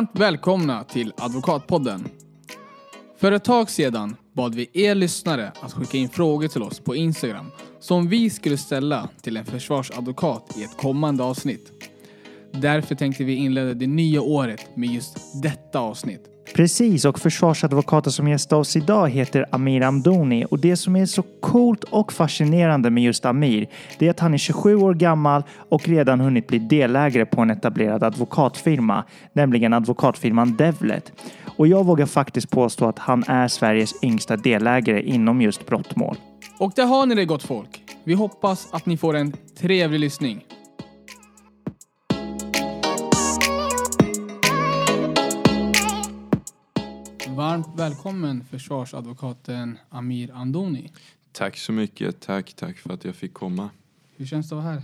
[0.00, 2.08] Varmt välkomna till Advokatpodden.
[3.18, 6.96] För ett tag sedan bad vi er lyssnare att skicka in frågor till oss på
[6.96, 7.46] Instagram
[7.80, 11.72] som vi skulle ställa till en försvarsadvokat i ett kommande avsnitt.
[12.52, 16.39] Därför tänkte vi inleda det nya året med just detta avsnitt.
[16.54, 21.22] Precis, och försvarsadvokaten som gästar oss idag heter Amir Amdoni och det som är så
[21.40, 23.68] coolt och fascinerande med just Amir,
[23.98, 27.50] det är att han är 27 år gammal och redan hunnit bli delägare på en
[27.50, 31.12] etablerad advokatfirma, nämligen advokatfirman Devlet.
[31.56, 36.16] Och jag vågar faktiskt påstå att han är Sveriges yngsta delägare inom just brottmål.
[36.58, 37.82] Och där har ni det gott folk.
[38.04, 40.44] Vi hoppas att ni får en trevlig lyssning.
[47.40, 50.92] Varmt välkommen försvarsadvokaten Amir Andoni.
[51.32, 52.20] Tack så mycket.
[52.20, 53.70] Tack, tack för att jag fick komma.
[54.16, 54.82] Hur känns det att vara här?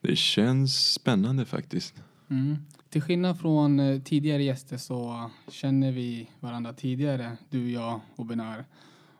[0.00, 1.94] Det känns spännande faktiskt.
[2.30, 2.56] Mm.
[2.88, 8.64] Till skillnad från eh, tidigare gäster så känner vi varandra tidigare, du, jag och Benar.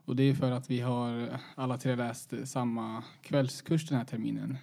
[0.04, 4.58] Och det är för att vi har alla tre läst samma kvällskurs den här terminen.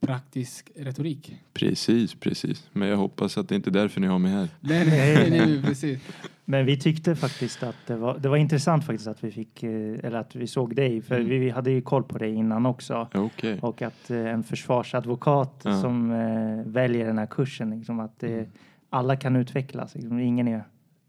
[0.00, 1.36] Praktisk retorik.
[1.52, 2.68] Precis, precis.
[2.72, 4.48] Men jag hoppas att det inte är därför ni har mig här.
[4.60, 5.98] Nej, nej, nej, nej precis.
[6.44, 9.70] Men vi tyckte faktiskt att det var, det var intressant faktiskt att vi fick, eh,
[10.02, 11.28] eller att vi såg dig, för Mm.
[11.28, 13.08] vi, vi hade ju koll på dig innan också.
[13.14, 13.58] Okej.
[13.62, 15.80] Och att eh, en försvarsadvokat Ja.
[15.80, 18.46] som eh, väljer den här kursen, liksom, att Mm.
[18.90, 19.94] alla kan utvecklas.
[19.94, 20.64] Liksom, ingen är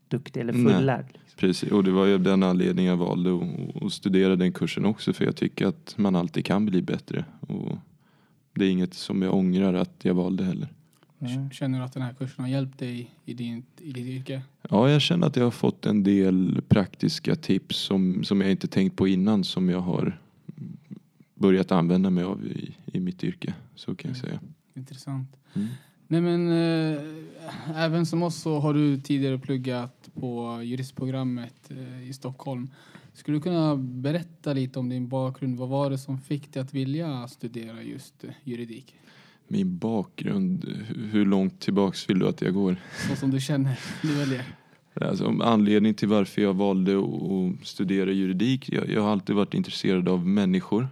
[0.08, 0.74] duktig eller Nej.
[0.76, 1.06] fullärd.
[1.14, 1.38] Liksom.
[1.40, 1.72] Precis.
[1.72, 5.14] Och det var ju av den anledningen jag valde att, att studera den kursen också.
[5.14, 7.26] För jag tycker att man alltid kan bli bättre.
[7.40, 7.78] Och
[8.58, 10.70] det är inget som jag ångrar att jag valde heller.
[11.20, 11.52] Mm.
[11.52, 14.42] Känner du att den här kursen har hjälpt dig i, din, i ditt yrke?
[14.70, 18.68] Ja, jag känner att jag har fått en del praktiska tips som, som jag inte
[18.68, 19.44] tänkt på innan.
[19.44, 20.20] Som jag har
[21.36, 23.54] börjat använda mig av i, i mitt yrke.
[23.76, 24.40] Så kan jag säga.
[24.76, 25.36] Intressant.
[25.54, 25.68] Mm.
[26.08, 27.02] Nej men eh,
[27.76, 32.70] även som oss så har du tidigare pluggat på juristprogrammet eh, i Stockholm.
[33.18, 35.58] Skulle du kunna berätta lite om din bakgrund?
[35.58, 38.96] Vad var det som fick dig att vilja studera just eh, juridik?
[39.48, 42.76] Min bakgrund, hu- hur långt tillbaks vill du att jag går?
[43.10, 44.44] Så som du känner, du väljer.
[45.02, 47.04] Alltså, om anledning till varför jag valde att
[47.62, 50.88] att studera juridik, jag, jag har alltid varit intresserad av människor.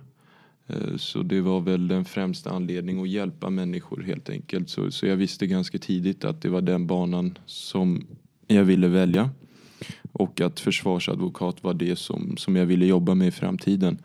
[0.67, 4.69] Eh, Så det var väl den främsta anledningen att hjälpa människor helt enkelt.
[4.69, 8.07] Så, så jag visste ganska tidigt att det var den banan som
[8.47, 9.29] jag ville välja.
[10.17, 13.97] Och att försvarsadvokat var det som, som jag ville jobba med i framtiden.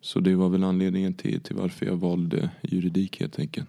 [0.00, 3.68] Så det var väl anledningen till, till varför jag valde juridik helt enkelt.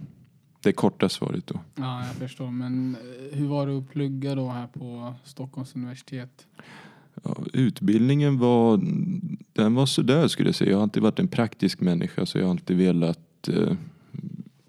[0.64, 1.59] Det korta svaret då.
[1.76, 2.52] Ja, jag förstår.
[2.52, 6.48] Men eh, hur var det att plugga då här på Stockholms universitet?
[7.24, 8.80] Ja, utbildningen var,
[9.53, 10.72] den var sådär skulle jag säga.
[10.72, 13.74] Jag har alltid varit en praktisk människa så jag har alltid velat eh,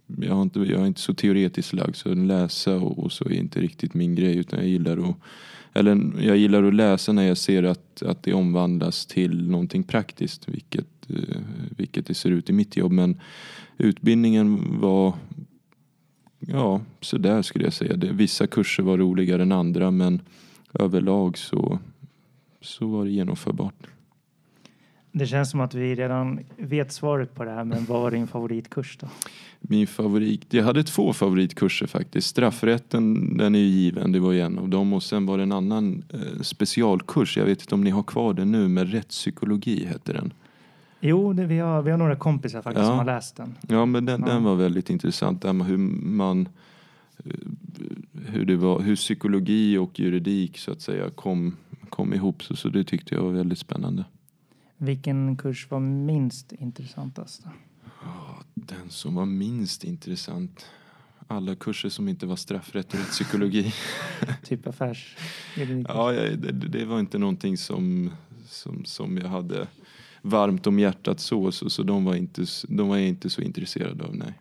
[0.07, 3.33] jag, har inte, jag är inte så teoretiskt lagd så läsa och, och så är
[3.33, 5.17] inte riktigt min grej utan jag gillar att
[5.75, 10.49] eller jag gillar att läsa när jag ser att, att det omvandlas till någonting praktiskt
[10.49, 11.41] vilket, eh,
[11.77, 13.21] vilket det ser ut i mitt jobb men
[13.79, 15.15] utbildningen var
[16.39, 17.97] ja sådär skulle jag säga.
[17.97, 20.21] Det, vissa kurser var roligare än andra men
[20.73, 21.79] överlag så
[22.61, 23.87] så var det genomförbart.
[25.17, 28.27] Det känns som att vi redan vet svaret på det här, men vad var din
[28.27, 29.07] favoritkurs då?
[29.61, 32.27] Min favorit, jag hade två favoritkurser faktiskt.
[32.29, 34.93] Straffrätten, den är ju given, det var ju en av dem.
[34.93, 38.35] Och sen var det en annan eh, specialkurs, jag vet inte om ni har kvar
[38.35, 40.33] den nu, men rättspsykologi hette den.
[41.01, 42.89] Jo, det, vi, har, vi har några kompisar faktiskt Ja.
[42.91, 43.55] som har läst den.
[43.69, 44.33] Ja, men den, Ja.
[44.35, 45.43] den var väldigt intressant.
[45.43, 46.49] Där hur man
[47.25, 47.33] eh,
[48.27, 51.57] hur, det var, hur psykologi och juridik så att säga kom,
[51.89, 52.43] kom ihop.
[52.43, 54.05] Så, så det tyckte jag var väldigt spännande.
[54.79, 57.43] Vilken kurs var minst intressantast?
[58.55, 60.67] Den som var minst intressant.
[61.27, 63.75] Alla kurser som inte var straffrätt och psykologi.
[64.43, 65.87] Typ affärsjuridik?
[65.89, 68.11] Ja, det, det var inte någonting som,
[68.47, 69.67] som, som jag hade
[70.23, 74.03] varmt om hjärtat så, så, så de, var inte, de var jag inte så intresserad
[74.03, 74.35] av, nej.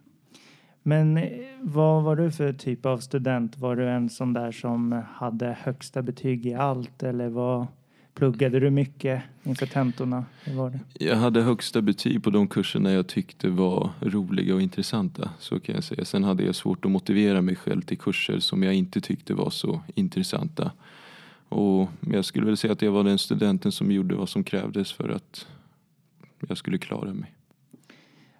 [0.83, 1.29] Men eh,
[1.61, 3.57] vad var du för typ av student?
[3.57, 7.67] Var du en sån där som hade högsta betyg i allt eller vad
[8.13, 10.25] pluggade du mycket inför tentorna?
[10.43, 11.05] Hur var det?
[11.05, 15.75] Jag hade högsta betyg på de kurserna jag tyckte var roliga och intressanta, så kan
[15.75, 16.05] jag säga.
[16.05, 19.49] Sen hade jag svårt att motivera mig själv till kurser som jag inte tyckte var
[19.49, 20.71] så intressanta.
[21.49, 24.91] Och jag skulle väl säga att jag var den studenten som gjorde vad som krävdes
[24.91, 25.47] för att
[26.47, 27.35] jag skulle klara mig.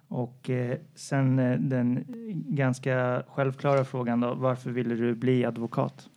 [0.08, 2.04] Och eh, sen eh, den
[2.48, 6.08] ganska självklara frågan då, varför ville du bli advokat?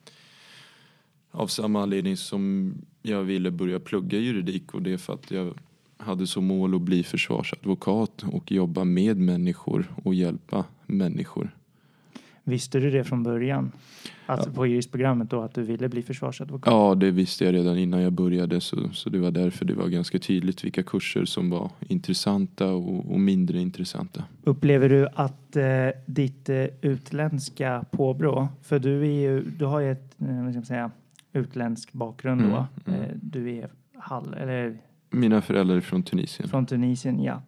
[1.32, 2.74] Av samma anledning som
[3.08, 5.54] jag ville börja plugga juridik och det är för att jag
[5.98, 11.50] hade som mål att bli försvarsadvokat och jobba med människor och hjälpa människor.
[12.44, 13.72] Visste du det från början?
[14.26, 16.72] Alltså på juristprogrammet då att du ville bli försvarsadvokat?
[16.74, 19.88] Ja, det visste jag redan innan jag började så, så det var därför det var
[19.88, 24.24] ganska tydligt vilka kurser som var intressanta och, och mindre intressanta.
[24.44, 25.64] Upplever du att eh,
[26.06, 30.60] ditt eh, utländska påbrå, för du, är ju, du har ju ett eh, vad ska
[30.60, 30.92] man säga,
[31.34, 32.46] utländsk bakgrund då.
[32.48, 33.02] Mm, mm.
[33.02, 34.78] Eh, du är hall, eller
[35.10, 36.50] Mina föräldrar är från Tunisien.
[36.50, 37.42] från Tunisien, ja.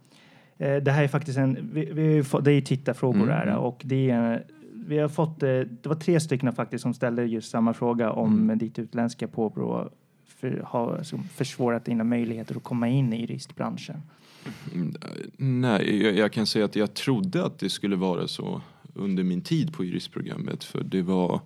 [0.57, 3.47] Eh, det här är faktiskt en, vi, vi, fått- det är ju tittarfrågor Mm, här
[3.47, 3.57] mm.
[3.59, 4.43] och det är,
[4.73, 8.33] vi har fått, eh, det var tre stycken faktiskt som ställde just samma fråga om
[8.43, 8.57] Mm.
[8.57, 9.89] ditt utländska påbrå
[10.27, 14.01] för, har som försvårat dina möjligheter att komma in i juristbranschen.
[14.73, 14.95] Mm,
[15.61, 18.61] Nej, jag, jag kan säga att jag trodde att det skulle vara så
[18.93, 20.63] under min tid på juristprogrammet.
[20.63, 21.41] För det var...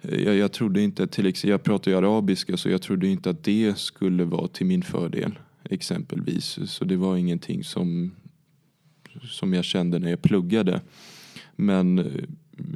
[0.00, 3.44] Jag, jag trodde inte till exempel, jag pratar ju arabiska så jag trodde inte att
[3.44, 5.38] det skulle vara till min fördel
[5.70, 6.58] exempelvis.
[6.66, 8.14] Så det var ingenting som,
[9.22, 10.80] som jag kände när jag pluggade.
[11.56, 12.04] Men eh,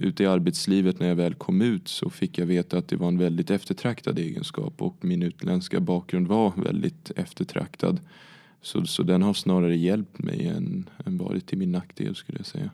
[0.01, 3.09] ute i arbetslivet när jag väl kom ut så fick jag veta att det var
[3.09, 8.01] en väldigt eftertraktad egenskap och min utländska bakgrund var väldigt eftertraktad.
[8.63, 12.47] Så, så den har snarare hjälpt mig än, än varit till min nackdel skulle jag
[12.47, 12.71] säga.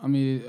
[0.00, 0.42] Amir,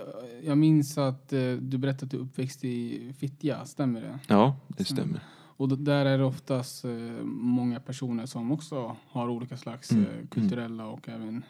[0.44, 4.20] jag minns att eh, du berättade att du uppväxt i Fittja, stämmer det?
[4.28, 5.20] Ja, det stämmer.
[5.58, 6.92] Och där är det oftast eh,
[7.26, 11.44] många personer som också har olika slags Mm, eh, kulturella och även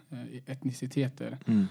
[0.45, 1.37] etniciteter.
[1.47, 1.65] Mm.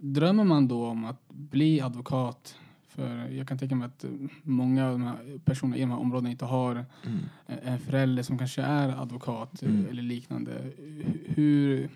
[0.00, 2.58] Drömmer man då om att bli advokat?
[2.88, 4.04] För jag kan tänka mig att
[4.42, 7.18] många av de här personerna i de här områdena inte har Mm.
[7.46, 9.86] en förälder som kanske är advokat Mm.
[9.90, 10.52] eller liknande.
[10.78, 11.88] Hu- Hur,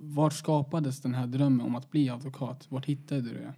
[0.00, 2.66] vart skapades den här drömmen om att bli advokat?
[2.68, 3.52] Vart hittade du det?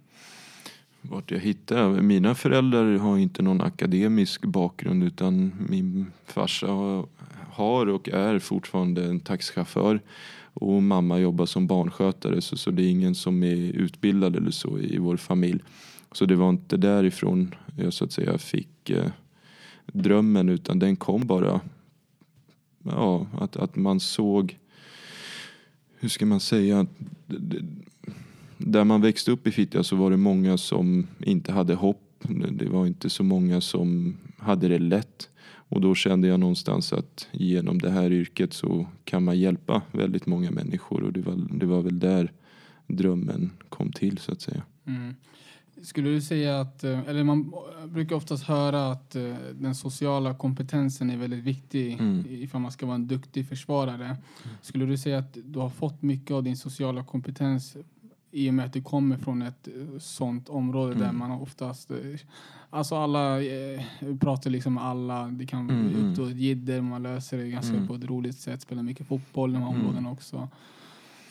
[1.01, 2.01] Vart jag hittade?
[2.01, 6.67] Mina föräldrar har inte någon akademisk bakgrund utan min farsa
[7.51, 10.01] har- och är fortfarande en taxichaufför
[10.53, 14.79] och mamma jobbar som barnskötare så, så det är ingen som är utbildad eller så
[14.79, 15.59] i vår familj.
[16.11, 19.11] Så det var inte därifrån jag så att säga fick eh,
[19.85, 21.61] drömmen utan den kom bara
[22.83, 24.57] ja, att, att man såg
[26.01, 26.87] hur ska man säga
[28.57, 32.23] där man växte upp i Fittja så var det många som inte hade hopp.
[32.51, 35.29] Det var inte så många som hade det lätt.
[35.43, 40.25] Och då kände jag någonstans att genom det här yrket så kan man hjälpa väldigt
[40.25, 41.03] många människor.
[41.03, 42.31] Och det var, det var väl där
[42.87, 44.63] drömmen kom till så att säga.
[44.85, 45.15] Mm.
[45.81, 47.53] Skulle du säga att, eh, eller man
[47.87, 52.25] brukar oftast höra att eh, den sociala kompetensen är väldigt viktig Mm.
[52.29, 54.17] ifall man ska vara en duktig försvarare.
[54.61, 57.77] Skulle du säga att du har fått mycket av din sociala kompetens
[58.31, 61.17] i och med att du kommer från ett eh, sånt område där Mm.
[61.17, 61.91] man oftast,
[62.69, 63.81] alltså alla eh,
[64.19, 66.11] pratar liksom med alla, det kan vara Mm, mm.
[66.11, 67.87] ut och jidder, man löser det ganska Mm.
[67.87, 69.81] på ett roligt sätt, spelar mycket fotboll i de här Mm.
[69.81, 70.49] områdena också.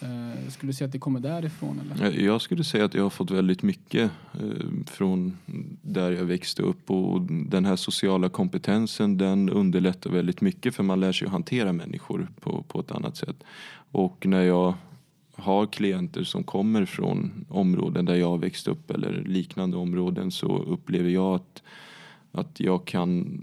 [0.03, 2.07] Eh, skulle du säga att det kommer därifrån eller?
[2.19, 5.39] Eh, jag- skulle säga att jag har fått väldigt mycket eh, från
[5.83, 11.01] där jag växte upp och den här sociala kompetensen den underlättar väldigt mycket för man
[11.01, 13.37] lär sig att hantera människor på, på ett annat sätt.
[13.93, 14.75] Och när jag
[15.35, 20.59] har klienter som kommer från områden där jag har växt upp eller liknande områden så
[20.59, 21.63] upplever jag att,
[22.33, 23.41] att jag kan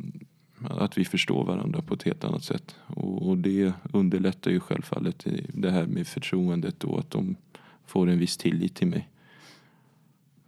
[0.61, 2.75] att vi förstår varandra på ett helt annat sätt.
[2.87, 7.35] Och, och det underlättar ju självfallet det här med förtroendet och att de
[7.85, 9.09] får en viss tillit till mig.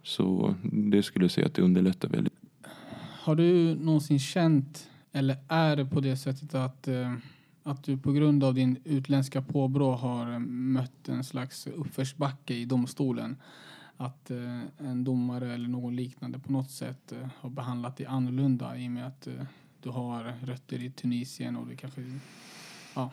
[0.02, 2.34] Så det skulle jag säga att det underlättar väldigt.
[3.22, 7.14] Har du någonsin känt, eller är det på det sättet att, eh,
[7.62, 13.36] att du på grund av din utländska påbrå har mött en slags uppförsbacke i domstolen?
[13.96, 18.78] Att eh, en domare eller någon liknande på något sätt eh, har behandlat dig annorlunda
[18.78, 19.28] i och med att
[19.82, 22.00] du har rötter i Tunisien och det kanske...
[22.94, 23.10] Ja,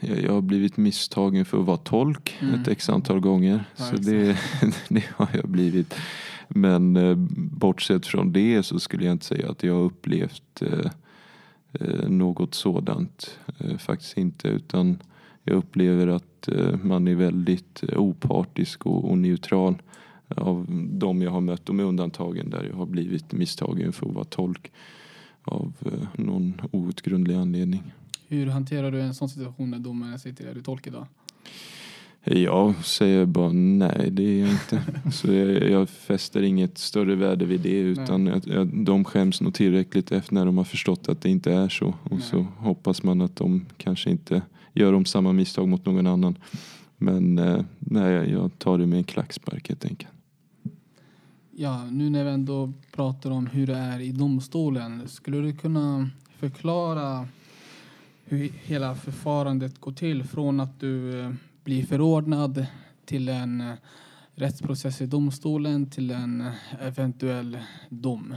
[0.00, 2.60] jag, jag har blivit misstagen för att vara tolk Mm.
[2.60, 3.64] ett x antal gånger.
[3.76, 4.38] Ja, så det,
[4.88, 5.94] det har jag blivit.
[6.48, 10.90] Men eh, bortsett från det så skulle jag inte säga att jag har upplevt eh,
[11.72, 13.38] eh, något sådant.
[13.58, 14.48] Eh, faktiskt inte.
[14.48, 14.98] Utan
[15.42, 19.82] jag upplever att eh, man är väldigt opartisk och, och neutral
[20.36, 21.68] av de jag har mött.
[21.68, 24.72] Och med undantagen där jag har blivit misstagen för att vara tolk
[25.44, 27.92] av eh, någon outgrundlig anledning.
[28.28, 31.06] Hur hanterar du en sån situation när domaren säger till dig, är du tolk idag?
[32.26, 34.82] Jag säger bara nej, det är jag inte.
[35.12, 39.54] Så jag, jag fäster inget större värde vid det utan jag, jag, de skäms nog
[39.54, 41.86] tillräckligt efter när de har förstått att det inte är så.
[41.86, 42.22] Och Nej.
[42.22, 46.38] så hoppas man att de kanske inte gör om samma misstag mot någon annan.
[46.96, 50.13] Men eh, nej, jag tar det med en klackspark helt enkelt.
[51.56, 56.10] Ja, nu när vi ändå pratar om hur det är i domstolen, skulle du kunna
[56.38, 57.28] förklara
[58.24, 61.30] hur hela förfarandet går till från att du eh,
[61.64, 62.66] blir förordnad
[63.04, 63.74] till en, eh,
[64.34, 67.58] rättsprocess i domstolen till en eh, eventuell
[67.88, 68.34] dom?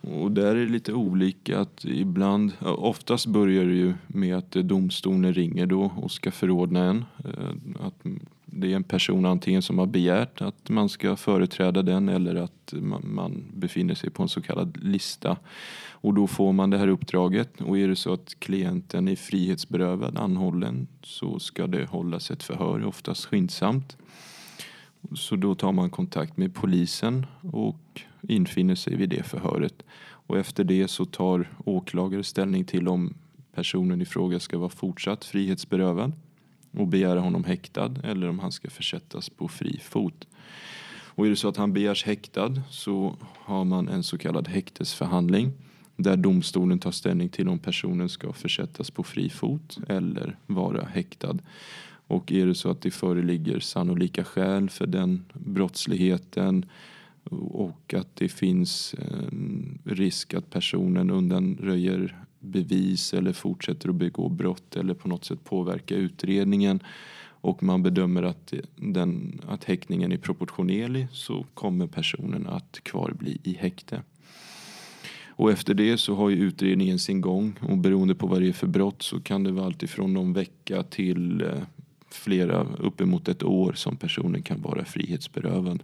[0.00, 1.60] Och där är det lite olika.
[1.60, 7.04] att ibland, Oftast börjar det ju med att domstolen ringer då och ska förordna en.
[7.80, 8.04] Att
[8.52, 12.74] det är en person antingen som har begärt att man ska företräda den eller att
[13.02, 15.36] man befinner sig på en så kallad lista.
[15.90, 20.18] Och då får man det här uppdraget och är det så att klienten är frihetsberövad,
[20.18, 23.96] anhållen, så ska det hållas ett förhör, oftast skyndsamt.
[25.14, 29.82] Så då tar man kontakt med polisen och infinner sig vid det förhöret.
[30.02, 33.14] Och efter det så tar åklagare ställning till om
[33.54, 36.12] personen i fråga ska vara fortsatt frihetsberövad
[36.70, 40.26] och begära honom häktad eller om han ska försättas på fri fot.
[41.20, 45.52] Och är det så att han begärs häktad så har man en så kallad häktesförhandling
[45.96, 51.38] där domstolen tar ställning till om personen ska försättas på fri fot eller vara häktad.
[52.06, 56.66] Och är det så att det föreligger sannolika skäl för den brottsligheten
[57.30, 64.76] och att det finns en risk att personen undanröjer bevis eller fortsätter att begå brott
[64.76, 66.80] eller på något sätt påverka utredningen
[67.42, 73.54] och man bedömer att, den, att häktningen är proportionerlig så kommer personen att kvarbli i
[73.54, 74.02] häkte.
[75.26, 78.52] Och efter det så har ju utredningen sin gång och beroende på vad det är
[78.52, 81.48] för brott så kan det vara alltifrån någon vecka till eh,
[82.10, 85.82] flera, uppemot ett år som personen kan vara frihetsberövad.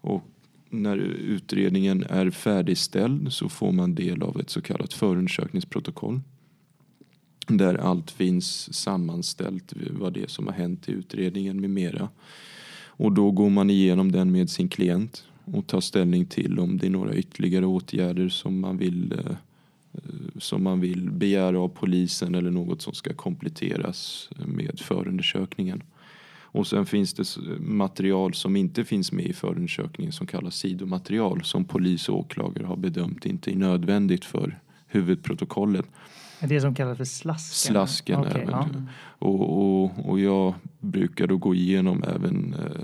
[0.00, 0.24] Och
[0.72, 6.20] när utredningen är färdigställd så får man del av ett så kallat förundersökningsprotokoll.
[7.46, 12.08] Där allt finns sammanställt, vad det är som har hänt i utredningen med mera.
[12.84, 16.86] Och då går man igenom den med sin klient och tar ställning till om det
[16.86, 19.36] är några ytterligare åtgärder som man vill eh,
[20.38, 25.82] som man vill begära av polisen eller något som ska kompletteras med förundersökningen.
[26.52, 27.24] Och sen finns det
[27.60, 32.76] material som inte finns med i förundersökningen som kallas sidomaterial som polis och åklagare har
[32.76, 35.86] bedömt inte är nödvändigt för huvudprotokollet.
[36.40, 37.72] Det som kallas för slasken?
[37.72, 38.50] Slasken okay, även.
[38.50, 38.66] Ja.
[39.18, 42.82] Och, och, och jag brukar då gå igenom även eh,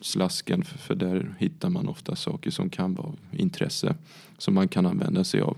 [0.00, 3.94] slasken för, för där hittar man ofta saker som kan vara av intresse
[4.38, 5.56] som man kan använda sig av.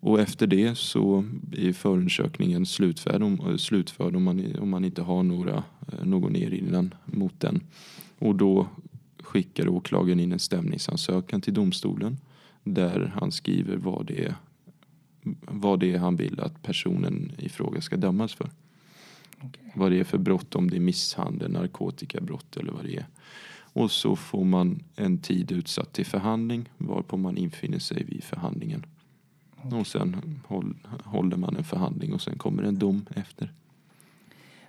[0.00, 5.22] Och efter det så är förundersökningen slutförd om, slutförd om, man, om man inte har
[5.22, 7.60] några, eh, någon erinran mot den.
[8.18, 8.68] Och då
[9.20, 12.16] skickar åklagaren in en stämningsansökan till domstolen
[12.64, 14.34] där han skriver vad det är,
[15.40, 18.50] vad det är han vill att personen i fråga ska dömas för.
[19.36, 19.70] Okay.
[19.74, 23.06] Vad det är för brott, om det är misshandel, narkotikabrott eller vad det är.
[23.72, 28.86] Och så får man en tid utsatt till förhandling varpå man infinner sig vid förhandlingen.
[29.62, 30.40] Och sen
[31.04, 33.52] håller man en förhandling och sen kommer en dom efter.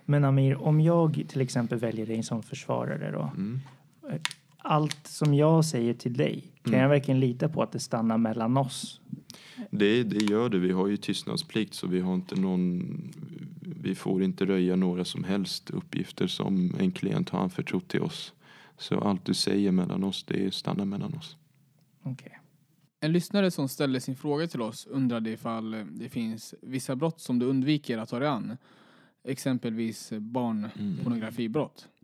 [0.04, 3.30] Men Amir, om jag till exempel väljer dig som försvarare då.
[3.36, 3.60] Mm.
[4.58, 6.82] Allt som jag säger till dig, kan mm.
[6.82, 9.00] jag verkligen lita på att det stannar mellan oss?
[9.70, 10.58] Det, det gör det.
[10.58, 12.82] Vi har ju tystnadsplikt så vi har inte någon
[13.82, 18.32] vi får inte röja några som helst uppgifter som en klient har anförtrott till oss.
[18.78, 21.36] Så allt du säger mellan oss, det stannar mellan oss.
[22.02, 22.32] Okay.
[23.02, 27.20] En lyssnare som ställde sin fråga till oss undrade ifall eh, det finns vissa brott
[27.20, 28.56] som du undviker att ta dig an.
[29.24, 31.86] Exempelvis barnpornografibrott.
[31.86, 31.96] Mm.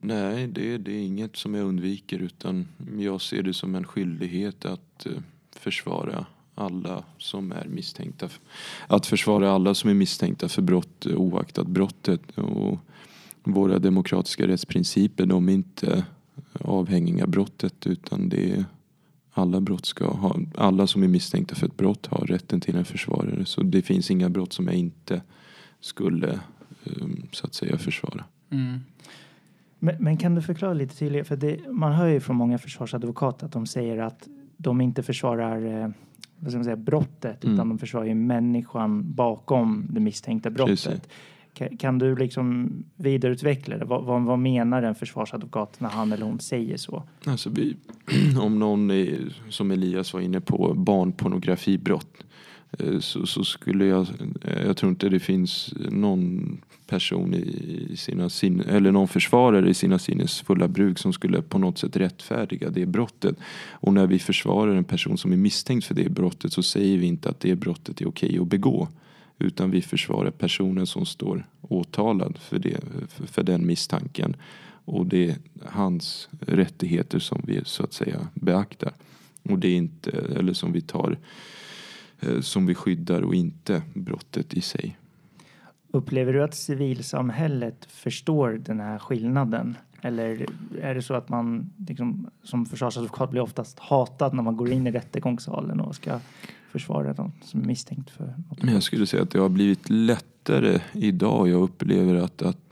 [0.00, 2.68] Nej, det, det, är inget som jag undviker utan
[2.98, 5.12] jag ser det som en skyldighet att eh,
[5.52, 8.28] försvara alla som är misstänkta.
[8.86, 12.38] Att försvara alla som är misstänkta för brott eh, oaktat brottet.
[12.38, 12.78] Och
[13.42, 16.04] våra demokratiska rättsprinciper de är inte
[16.60, 18.64] avhängiga brottet utan det är
[19.38, 22.84] alla brott ska ha, alla som är misstänkta för ett brott har rätten till en
[22.84, 23.44] försvarare.
[23.44, 25.22] Så det finns inga brott som jag inte
[25.80, 26.40] skulle
[26.84, 28.24] um, så att säga försvara.
[28.50, 28.80] Mm.
[29.78, 31.24] Men, men, kan du förklara lite tydligare?
[31.24, 35.82] För det, man hör ju från många försvarsadvokater att de säger att de inte försvarar
[35.82, 35.90] eh,
[36.36, 37.54] vad ska man säga, brottet mm.
[37.54, 40.84] utan de försvarar ju människan bakom det misstänkta brottet.
[40.84, 41.02] Precis.
[41.78, 43.84] Kan du liksom vidareutveckla det?
[43.84, 47.02] Vad, vad, vad, menar en försvarsadvokat när han eller hon säger så?
[47.24, 47.76] Alltså vi,
[48.40, 52.24] om någon är, som Elias var inne på, barnpornografibrott
[52.78, 54.06] eh, så, så, skulle jag,
[54.42, 59.74] eh, jag tror inte det finns någon person i sina sin, eller någon försvarare i
[59.74, 63.36] sina sinnesfulla bruk som skulle på något sätt rättfärdiga det brottet.
[63.70, 67.06] Och när vi försvarar en person som är misstänkt för det brottet så säger vi
[67.06, 68.88] inte att det brottet är okej att begå.
[69.38, 74.36] Utan vi försvarar personen som står åtalad för, det, för den misstanken.
[74.84, 78.92] Och det är hans rättigheter som vi så att säga beaktar.
[79.42, 81.18] Och det är inte, eller som vi tar,
[82.20, 84.98] eh, som vi skyddar och inte brottet i sig.
[85.90, 89.76] Upplever du att civilsamhället förstår den här skillnaden?
[90.02, 90.46] Eller
[90.80, 94.86] är det så att man liksom, som försvarsadvokat blir oftast hatad när man går in
[94.86, 96.20] i rättegångssalen och ska
[96.68, 98.62] försvara någon som är misstänkt för något?
[98.62, 101.48] Men jag skulle säga att det har blivit lättare idag.
[101.48, 102.68] Jag upplever att, att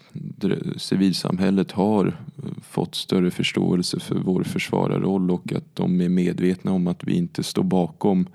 [0.77, 2.17] civilsamhället har
[2.63, 7.43] fått större förståelse för vår försvararroll och att de är medvetna om att vi inte
[7.43, 8.27] står bakom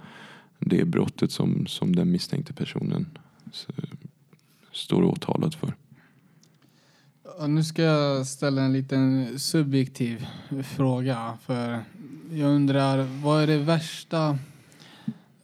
[0.60, 3.06] det brottet som, som den misstänkte personen
[4.72, 5.74] står åtalad för.
[7.40, 10.28] Ja, nu ska jag ställa en liten subjektiv
[10.64, 11.38] fråga.
[11.46, 11.80] För
[12.32, 14.38] jag undrar, vad är det värsta,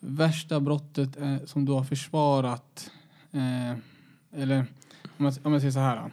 [0.08, 2.92] värsta brottet eh, som du har försvarat?
[3.32, 3.72] Eh,
[4.32, 4.66] eller
[5.18, 6.12] om jag, om jag säger så här.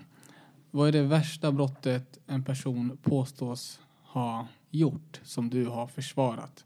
[0.71, 6.65] Vad är det värsta brottet en person påstås ha gjort som du har försvarat?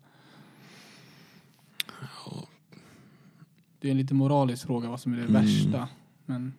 [3.81, 5.33] Det är en lite moralisk fråga vad som är det Mm.
[5.43, 5.89] värsta.
[6.27, 6.53] Men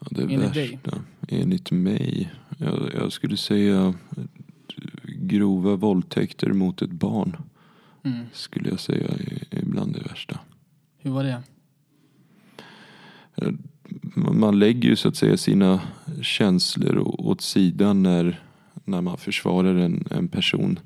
[0.00, 0.98] Ja, det Enligt värsta, dig?
[1.42, 3.94] enligt mig, jag, jag skulle säga
[5.04, 7.36] grova våldtäkter mot ett barn
[8.02, 9.08] mm, skulle jag säga
[9.72, 10.38] bland det värsta.
[10.98, 11.42] hur var det?
[14.14, 15.80] Man man lägger ju så att säga sina
[16.22, 18.40] känslor åt sidan när,
[18.84, 20.78] när man försvarar en, en person.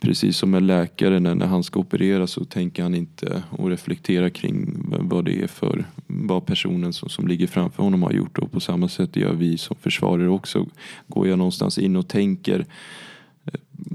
[0.00, 4.28] Precis som en läkare när, när han ska operera så tänker han inte och reflekterar
[4.28, 8.38] kring vad- det är för vad personen som, som ligger framför honom har gjort.
[8.38, 10.66] Och på samma sätt gör vi som försvarare också.
[11.06, 12.66] Går jag någonstans in och tänker eh,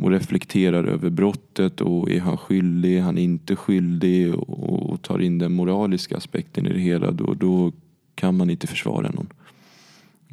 [0.01, 5.19] och reflekterar över brottet och är han skyldig, han är inte skyldig och, och tar
[5.19, 7.71] in den moraliska aspekten i det hela då, då
[8.15, 9.27] kan man inte försvara någon.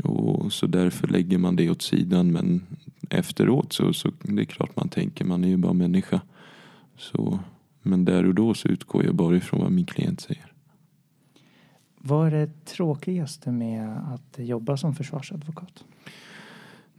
[0.05, 2.67] Och så därför lägger man det åt sidan men
[3.11, 6.21] efteråt så, så det är klart man tänker, man är ju bara människa.
[6.99, 7.39] Så,
[7.83, 10.53] men där och då så utgår jag bara ifrån vad min klient säger.
[11.99, 15.85] Vad är det tråkigaste med att jobba som försvarsadvokat?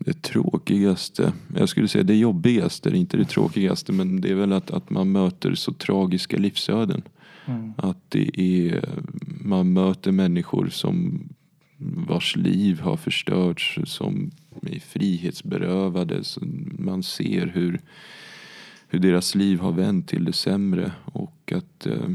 [0.08, 4.72] Det tråkigaste, jag skulle säga det jobbigaste, inte det tråkigaste men det är väl att,
[4.72, 7.02] att man möter så tragiska livsöden.
[7.46, 7.74] Mm.
[7.78, 8.90] Att det är,
[9.42, 11.24] man möter människor som
[12.08, 16.24] vars liv har förstörts, som är frihetsberövade.
[16.80, 17.82] Man ser hur,
[18.88, 22.10] hur deras liv har vänt till det sämre och att, eh,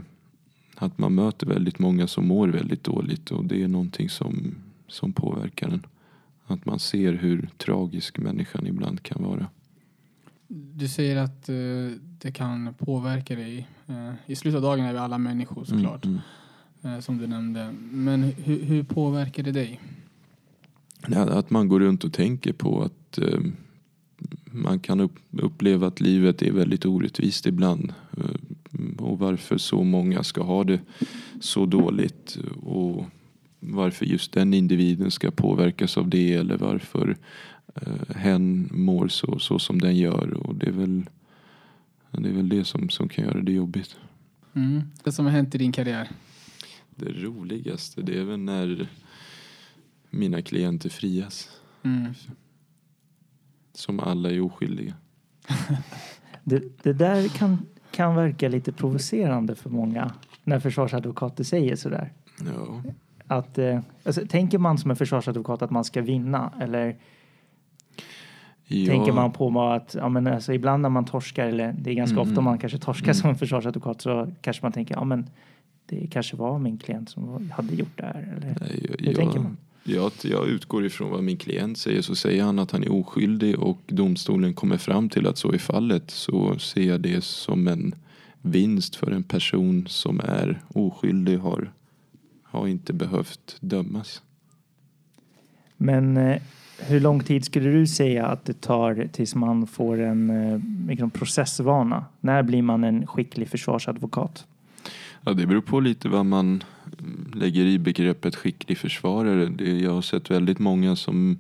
[0.75, 4.55] att man möter väldigt många som mår väldigt dåligt och det är någonting som,
[4.89, 5.87] som påverkar en.
[6.47, 9.47] Att man ser hur tragisk människan ibland kan vara.
[10.49, 11.55] Du säger att eh,
[12.19, 13.69] det kan påverka dig.
[13.87, 16.21] Eh, I slutet av dagen är vi alla människor såklart, Mm,
[16.83, 17.73] eh, som du nämnde.
[17.91, 19.81] Men hur, hur påverkar det dig?
[21.09, 23.19] Ja, Att man går runt och tänker på att
[24.45, 27.95] man kan upp, uppleva att livet är väldigt orättvist ibland.
[28.99, 30.81] Och varför så många ska ha det
[31.41, 32.39] så dåligt.
[32.63, 33.05] Och
[33.65, 36.33] varför just den individen ska påverkas av det.
[36.33, 37.17] Eller varför
[37.75, 40.47] eh, hen mår så, så som den gör.
[40.47, 41.05] Och det är väl
[42.11, 43.97] det, är väl det som, som kan göra det jobbigt.
[44.55, 44.83] Mm.
[45.05, 46.09] Det som har hänt i din karriär?
[46.91, 48.89] Det roligaste det är väl när
[50.11, 51.51] mina klienter frias.
[51.83, 52.15] Mm.
[53.75, 54.95] Som alla är oskyldiga.
[56.45, 60.13] Det, det där kan, kan verka lite provocerande för många
[60.45, 62.13] när försvarsadvokater säger sådär.
[62.45, 62.83] Ja.
[63.33, 66.97] Att, eh, alltså, tänker man som en försvarsadvokat att man ska vinna eller
[68.67, 71.95] Ja, tänker man på att ja, men alltså, ibland när man torskar eller det är
[71.95, 72.29] ganska Mm.
[72.31, 73.15] ofta man kanske torskar Mm.
[73.15, 75.31] som en försvarsadvokat så kanske man tänker ja men
[75.87, 78.35] det kanske var min klient som hade gjort det här.
[78.37, 78.49] Eller,
[78.99, 79.57] jag, hur tänker man?
[79.85, 82.03] jag, jag utgår ifrån vad min klient säger.
[82.03, 85.59] Så säger han att han är oskyldig och domstolen kommer fram till att så är
[85.59, 87.95] fallet så ser jag det som en
[88.43, 91.73] vinst för en person som är oskyldig har,
[92.53, 94.23] har inte behövt dömas.
[95.77, 96.43] Men eh,
[96.79, 101.11] hur lång tid skulle du säga att det tar tills man får en eh, liksom
[101.11, 102.05] processvana?
[102.21, 104.47] När blir man en skicklig försvarsadvokat?
[105.25, 106.65] Ja, det beror på lite vad man
[106.99, 109.65] mm, lägger i begreppet skicklig försvarare.
[109.65, 111.39] Jag har sett väldigt många som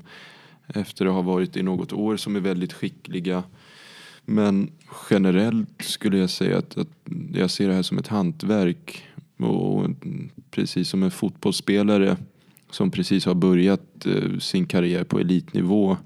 [0.67, 3.43] efter att ha varit i något år som är väldigt skickliga.
[4.25, 4.71] Men
[5.11, 6.89] generellt skulle jag säga att, att
[7.35, 9.05] jag ser det här som ett hantverk.
[9.37, 9.87] Och
[10.51, 12.17] precis som en fotbollsspelare
[12.71, 15.97] som precis har börjat eh, sin karriär på elitnivå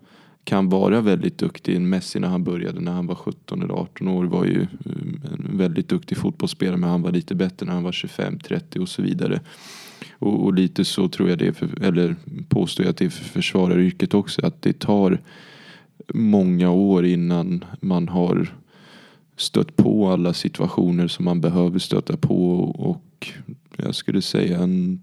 [0.45, 1.81] kan vara väldigt duktig.
[1.81, 5.59] Messi när han började när han var 17 eller 18 år var ju eh, en
[5.59, 9.03] väldigt duktig fotbollsspelare men han var lite bättre när han var 25, 30 och så
[9.03, 9.41] vidare.
[10.19, 12.17] Och, och lite så tror jag det är, för, eller
[12.49, 15.21] påstår jag att det är för försvararyrket också, att det tar
[16.15, 18.55] många år innan man har
[19.37, 23.33] stött på alla situationer som man behöver stöta på och
[23.77, 25.03] jag skulle säga en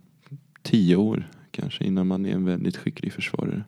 [0.61, 3.63] tio år kanske innan man är en väldigt skicklig försvarare.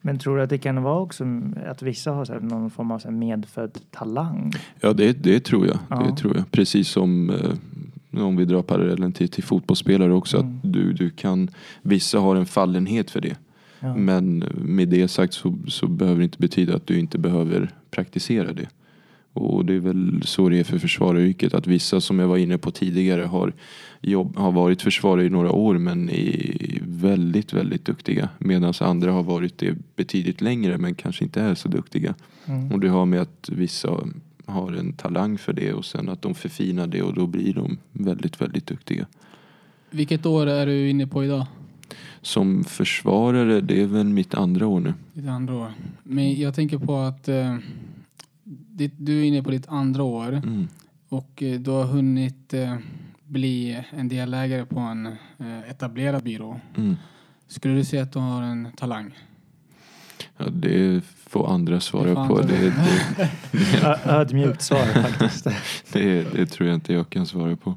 [0.00, 1.24] Men tror du att det kan vara också
[1.66, 4.52] att vissa har så någon form av så medfödd talang?
[4.80, 5.78] Ja, det, det tror jag.
[5.90, 5.96] Ja.
[5.96, 6.50] Det tror jag.
[6.50, 10.36] Precis som eh, om vi drar parallellen till, till fotbollsspelare också.
[10.36, 10.56] Mm.
[10.56, 11.50] Att du, du kan,
[11.82, 13.36] vissa har en fallenhet för det.
[13.80, 13.96] Ja.
[13.96, 18.52] Men med det sagt så, så behöver det inte betyda att du inte behöver praktisera
[18.52, 18.68] det.
[19.32, 21.54] Och det är väl så det är för försvararyrket.
[21.54, 23.52] Att vissa som jag var inne på tidigare har,
[24.00, 28.28] jobb, har varit försvarare i några år men är väldigt, väldigt duktiga.
[28.38, 32.14] Medan andra har varit det betydligt längre men kanske inte är så duktiga.
[32.46, 32.72] Mm.
[32.72, 33.96] Och det har med att vissa
[34.46, 37.78] har en talang för det och sen att de förfinar det och då blir de
[37.92, 39.06] väldigt, väldigt duktiga.
[39.90, 41.46] Vilket år är du inne på idag?
[42.22, 44.94] Som försvarare, det är väl mitt andra år nu.
[45.12, 45.72] Ditt andra år.
[46.02, 47.56] Men jag tänker på att eh,
[48.80, 50.68] ditt, du är inne på ditt andra år Mm.
[51.08, 52.76] och eh, du har hunnit eh,
[53.26, 55.06] bli en delägare på en
[55.38, 56.60] eh, etablerad byrå.
[56.76, 56.96] Mm.
[57.48, 59.10] Skulle du säga att du har en talang?
[60.36, 62.38] Ja, det får andra svara Det får på.
[62.40, 62.56] andra.
[62.56, 62.72] Det,
[63.52, 65.46] det, Ö- Ödmjukt svar faktiskt.
[65.92, 67.76] det, det tror jag inte jag kan svara på.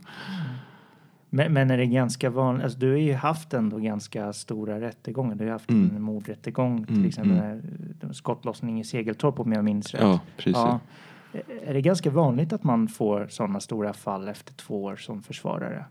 [1.36, 2.64] Men, men är det ganska vanligt?
[2.64, 5.36] Alltså, du har ju haft ändå ganska stora rättegångar.
[5.36, 5.96] Du har haft Mm.
[5.96, 7.38] en mordrättegång till Mm, exempel.
[7.38, 8.14] mm.
[8.14, 10.02] Skottlossning i Segeltorp om jag minns rätt.
[10.02, 10.54] Ja, precis.
[10.54, 10.80] Ja.
[11.66, 15.86] Är det ganska vanligt att man får sådana stora fall efter två år som försvarare?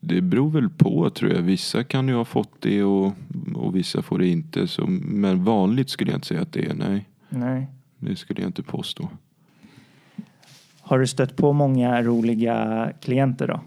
[0.00, 1.42] Det beror väl på tror jag.
[1.42, 3.12] Vissa kan ju ha fått det och,
[3.54, 4.66] och vissa får det inte.
[4.68, 6.74] Så, men vanligt skulle jag inte säga att det är.
[6.74, 7.66] Nej, Nej.
[7.98, 9.08] det skulle jag inte påstå.
[10.80, 13.60] Har du stött på många roliga klienter då?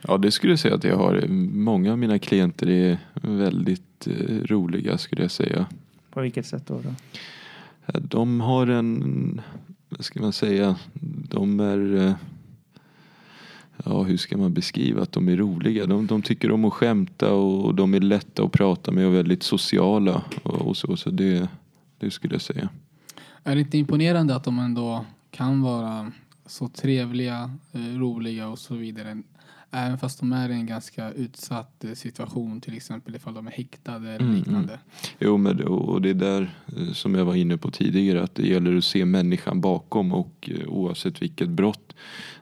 [0.00, 1.26] Ja, det skulle jag säga att jag har.
[1.52, 5.66] Många av mina klienter är väldigt eh, roliga skulle jag säga.
[6.10, 6.80] På vilket sätt då?
[6.80, 6.94] då?
[8.00, 9.40] De har en,
[9.88, 10.76] vad ska man säga,
[11.30, 12.14] de är, eh,
[13.84, 15.86] ja hur ska man beskriva att de är roliga?
[15.86, 19.42] De, de tycker om att skämta och de är lätta att prata med och väldigt
[19.42, 20.96] sociala och, och så.
[20.96, 21.48] Så det,
[21.98, 22.68] det skulle jag säga.
[23.44, 26.12] Är det inte imponerande att de ändå kan vara
[26.46, 29.22] så trevliga, eh, roliga och så vidare?
[29.70, 33.50] Även fast de är i en ganska utsatt eh, situation, till exempel ifall de är
[33.50, 34.78] häktade eller Mm, liknande.
[35.18, 38.34] Jo, men det- och det är där eh, som jag var inne på tidigare att
[38.34, 41.94] det gäller att se människan bakom och eh, oavsett vilket brott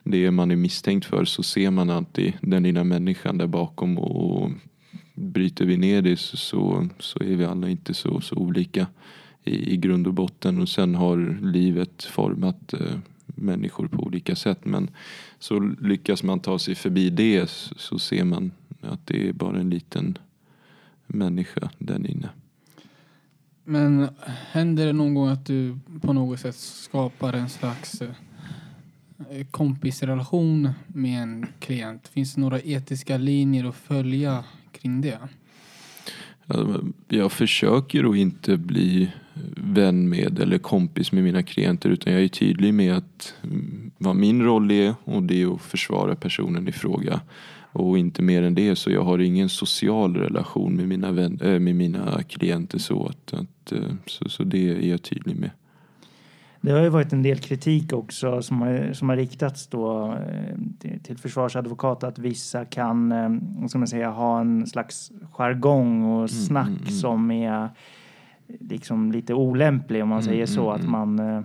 [0.05, 3.99] det är man är misstänkt för så ser man alltid den lilla människan där bakom
[3.99, 4.51] och
[5.15, 8.87] bryter vi ner det så, så, är vi alla inte så, så olika
[9.45, 12.75] i, i grund och botten och sen har livet format
[13.27, 14.91] människor på olika sätt men
[15.39, 19.71] så lyckas man ta sig förbi det så, ser man att det är bara en
[19.71, 20.19] liten
[21.07, 22.29] människa där inne.
[23.65, 24.09] Men
[24.51, 31.23] händer det någon gång att du på något sätt skapar en slags eh, kompisrelation med
[31.23, 32.09] en klient?
[32.09, 35.19] Finns det några etiska linjer att följa kring det?
[37.09, 39.11] Jag försöker att inte bli
[39.57, 44.17] vän med eller kompis med mina klienter utan jag är tydlig med att mm, vad
[44.17, 47.21] min roll är och det är att försvara personen i fråga.
[47.73, 51.59] Och inte mer än det så jag har ingen social relation med mina, vän, äh,
[51.59, 55.51] med mina klienter så att, att eh, så, så det är jag tydlig med.
[56.67, 60.57] Det har ju varit en del kritik också som har, som har riktats då eh,
[60.79, 66.05] till, till försvarsadvokat att vissa kan, eh, vad ska man säga, ha en slags jargong
[66.05, 66.91] och snack mm, mm.
[66.93, 67.69] som är
[68.61, 70.61] liksom lite olämplig om man Mm, säger så.
[70.71, 70.93] mm, Att mm.
[70.93, 71.43] man eh,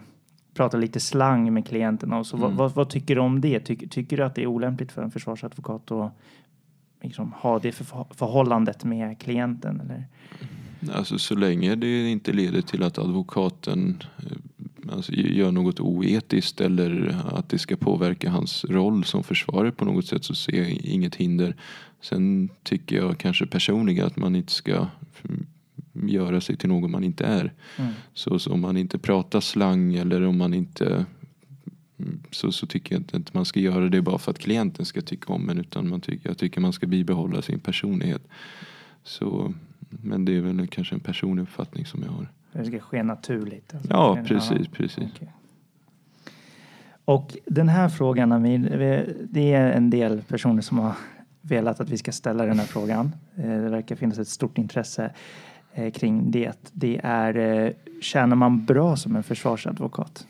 [0.53, 2.17] pratar lite slang med klienterna.
[2.19, 2.37] Och så.
[2.37, 2.57] Vad, Mm.
[2.57, 3.59] vad, vad tycker du om det?
[3.59, 6.11] Tycker, tycker du att det är olämpligt för en försvarsadvokat att
[7.03, 9.81] liksom, ha det för, förhållandet med klienten?
[9.81, 10.05] Eller?
[10.97, 14.37] Alltså så länge det inte leder till att advokaten eh,
[14.89, 20.05] alltså, gör något oetiskt eller att det ska påverka hans roll som försvarare på något
[20.05, 21.55] sätt så ser jag inget hinder.
[22.01, 24.87] Sen tycker jag kanske personligen att man inte ska
[25.93, 27.53] göra sig till någon man inte är.
[27.77, 27.93] Mm.
[28.13, 31.05] Så, så om man inte pratar slang eller om man inte
[31.99, 34.85] mm, så, så tycker jag inte att man ska göra det bara för att klienten
[34.85, 38.27] ska tycka om en utan man tycker, jag tycker man ska bibehålla sin personlighet.
[39.03, 39.53] Så,
[39.89, 42.27] men det är väl kanske en personlig uppfattning som jag har.
[42.53, 43.73] Det ska ske naturligt.
[43.73, 43.89] alltså.
[43.93, 44.23] Ja, Ja.
[44.27, 45.09] precis, precis.
[45.15, 45.31] Okej.
[47.05, 50.93] Och den här frågan, Amir, det är en del personer som har
[51.41, 53.15] velat att vi ska ställa den här frågan.
[53.35, 55.11] Eh, Det verkar finnas ett stort intresse
[55.73, 56.69] eh, kring det.
[56.71, 60.27] Det är, eh, tjänar man bra som en försvarsadvokat?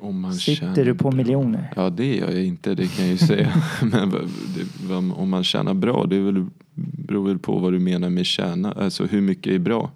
[0.00, 1.16] Om man Sitter du på bra.
[1.16, 1.72] miljoner?
[1.76, 3.52] Ja, det gör jag inte, det kan jag ju säga.
[3.82, 8.26] Men det, om man tjänar bra, det väl, beror väl på vad du menar med
[8.26, 8.72] tjäna.
[8.72, 9.90] Alltså hur mycket är bra?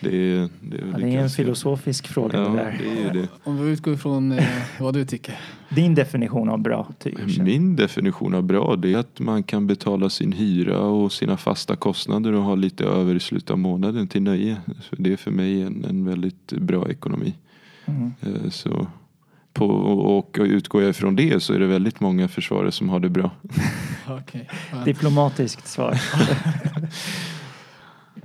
[0.00, 2.78] Det är, det är, Ja, det är en filosofisk fråga Ja, det där.
[2.78, 3.28] det är ju det.
[3.44, 4.44] Om vi utgår ifrån eh,
[4.80, 5.38] vad du tycker.
[5.68, 10.10] Din definition av bra tycker Min definition av bra det är att man kan betala
[10.10, 14.22] sin hyra och sina fasta kostnader och ha lite över i slutet av månaden till
[14.22, 14.56] nöje.
[14.80, 17.34] Så det är för mig en, en väldigt bra ekonomi.
[17.86, 18.12] Mm.
[18.20, 18.86] Eh, Så
[19.52, 19.66] på,
[20.16, 23.30] och utgår jag ifrån det så är det väldigt många försvarare som har det bra.
[24.06, 24.84] Skönt.
[24.84, 26.00] Diplomatiskt svar.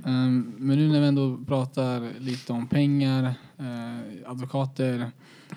[0.06, 3.34] Ehm, men nu när vi ändå pratar lite om pengar.
[3.58, 5.10] eh, advokater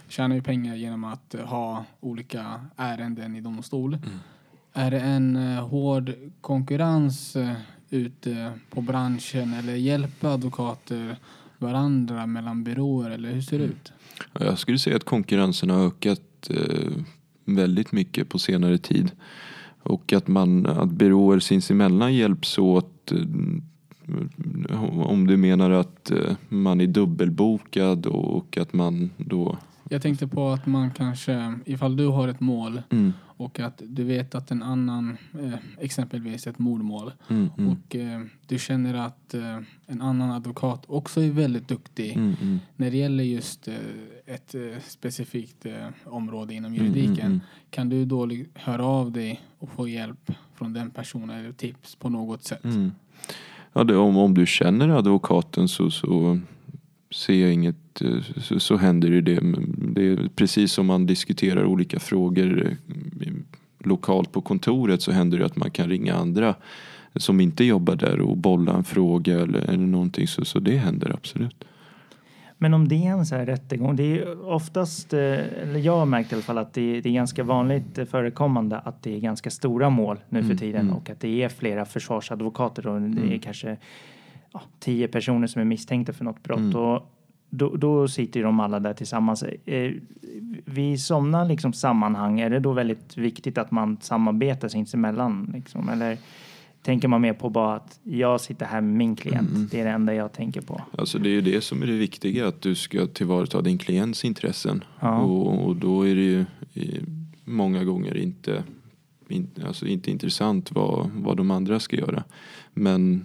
[0.08, 3.98] tjänar ju pengar genom att eh, ha olika ärenden i domstol.
[4.74, 7.38] Är det en eh, hård konkurrens
[7.90, 11.16] ute på branschen eller hjälper advokater
[11.58, 13.92] varandra mellan byråer eller hur ser det ut?
[14.34, 16.50] Ja, Jag skulle säga att konkurrensen har ökat
[17.46, 19.12] väldigt mycket på senare tid.
[19.84, 23.12] Och att, man, att byråer sinsemellan hjälps åt.
[25.06, 29.58] Om du menar att eh, man är dubbelbokad och att man då...
[29.90, 34.04] Jag tänkte på att man kanske, ifall du har ett mål Mm, och att du
[34.04, 39.34] vet att en annan, eh, exempelvis ett mordmål, mm, mm, och eh, du känner att
[39.86, 43.68] en annan advokat också är väldigt duktig mm, mm, när det gäller just
[44.26, 44.56] ett
[44.88, 45.66] specifikt
[46.06, 47.42] område inom mm, juridiken.
[47.70, 52.10] Kan du då höra av dig och få hjälp från den personen eller tips på
[52.10, 52.66] något sätt?
[53.74, 56.40] Ja, det, om, om du känner advokaten så, så
[57.12, 59.40] ser jag inget, eh, så, så händer ju det.
[59.68, 62.78] Det är precis som man diskuterar olika frågor
[63.22, 63.34] eh,
[63.80, 66.56] lokalt på kontoret så händer det att man kan ringa andra
[67.16, 70.28] som inte jobbar där och bolla en fråga eller, eller någonting.
[70.28, 71.64] Så, så det händer absolut.
[72.62, 75.98] Men om det är en så här rättegång, det är ju oftast, eh, eller jag
[75.98, 79.16] har märkt i alla fall att det är, det är ganska vanligt förekommande att det
[79.16, 80.94] är ganska stora mål nu för Mm, tiden mm.
[80.94, 83.40] och att det är flera försvarsadvokater och det är Mm.
[83.40, 83.78] kanske
[84.54, 86.60] ja, tio personer som är misstänkta för något brott.
[86.60, 86.76] Mm.
[86.76, 87.16] Och
[87.50, 89.44] då, då sitter de alla där tillsammans.
[89.66, 89.92] Eh,
[90.66, 95.52] vid sådana liksom sammanhang är det då väldigt viktigt att man samarbetar sinsemellan?
[95.54, 96.18] Liksom, eller
[96.82, 99.50] tänker man mer på bara att jag sitter här med min klient?
[99.50, 99.68] Mm.
[99.72, 100.82] Det är det enda jag tänker på.
[100.98, 104.26] Alltså det är ju det som är det viktiga, att du ska tillvarata din klients
[104.26, 104.84] intressen.
[105.00, 105.20] Ja.
[105.20, 106.46] Och, och då är det ju
[107.44, 108.64] många gånger inte,
[109.28, 112.24] in, alltså inte intressant vad, vad de andra ska göra.
[112.74, 113.24] Men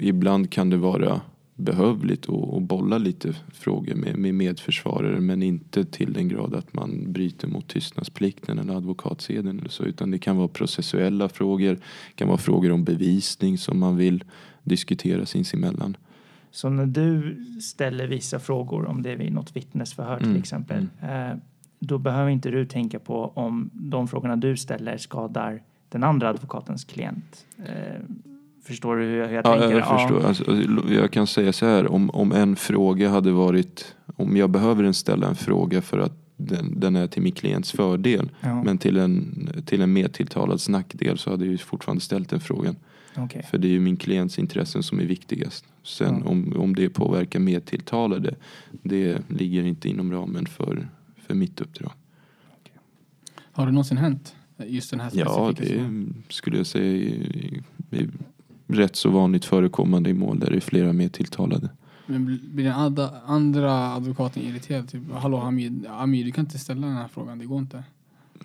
[0.00, 1.20] ibland kan det vara
[1.56, 7.12] behövligt att bolla lite frågor med, med medförsvarare men inte till den grad att man
[7.12, 12.28] bryter mot tystnadsplikten eller advokatseden eller så utan det kan vara processuella frågor, det kan
[12.28, 14.24] vara frågor om bevisning som man vill
[14.62, 15.96] diskutera sinsemellan.
[16.50, 20.86] Så när du ställer vissa frågor, om det är vid något vittnesförhör till Mm, exempel,
[21.02, 21.38] eh,
[21.78, 26.84] då behöver inte du tänka på om de frågorna du ställer skadar den andra advokatens
[26.84, 27.46] klient.
[28.66, 29.78] Förstår du hur jag, hur jag Ja, tänker?
[29.78, 30.24] jag förstår.
[30.26, 34.84] Alltså, jag kan säga så här, om, om en fråga hade varit, om jag behöver
[34.84, 38.78] en ställa en fråga för att den, den är till min klients fördel, Ja, men
[38.78, 42.76] till en, till en medtilltalads nackdel så hade jag ju fortfarande ställt den frågan.
[43.16, 43.46] okej.
[43.50, 45.64] För det är ju min klients intressen som är viktigast.
[45.82, 46.30] Sen Ja.
[46.30, 48.34] om, om det påverkar medtilltalade,
[48.82, 50.88] det ligger inte inom ramen för,
[51.26, 51.92] för mitt uppdrag.
[53.52, 54.34] Har det någonsin hänt?
[54.66, 56.22] Just den här Ja, specifika det situationen?
[56.28, 58.08] skulle jag säga är, är
[58.66, 61.68] rätt så vanligt förekommande i mål där det är flera medtilltalade.
[62.06, 64.88] Men bl- blir den andra, andra advokaten irriterad?
[64.88, 67.82] Typ, hallå Hamid, Amir, du kan inte ställa den här frågan, det går inte.